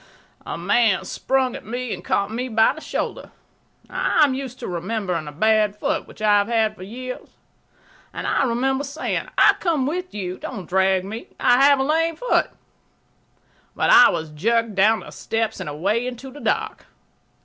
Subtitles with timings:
[0.47, 3.29] A man sprang at me and caught me by the shoulder.
[3.87, 7.35] I am used to remembering a bad foot, which I have had for years,
[8.11, 12.15] and I remember saying, "I'll come with you; don't drag me; I have a lame
[12.15, 12.49] foot."
[13.75, 16.87] But I was jerked down the steps and away into the dark.